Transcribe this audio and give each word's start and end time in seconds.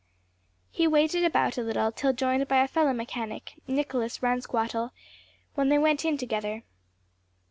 He 0.71 0.87
waited 0.87 1.23
about 1.23 1.59
a 1.59 1.61
little, 1.61 1.91
till 1.91 2.11
joined 2.11 2.47
by 2.47 2.63
a 2.63 2.67
fellow 2.67 2.91
mechanic, 2.91 3.53
Nicholas 3.67 4.17
Ransquattle, 4.23 4.89
when 5.53 5.69
they 5.69 5.77
went 5.77 6.03
in 6.05 6.17
together. 6.17 6.63